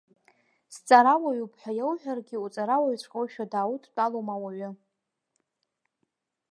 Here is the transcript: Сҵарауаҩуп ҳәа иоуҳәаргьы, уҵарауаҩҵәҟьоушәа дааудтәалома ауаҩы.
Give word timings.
Сҵарауаҩуп 0.73 1.53
ҳәа 1.59 1.71
иоуҳәаргьы, 1.79 2.37
уҵарауаҩҵәҟьоушәа 2.43 3.45
дааудтәалома 3.51 4.35
ауаҩы. 4.37 4.69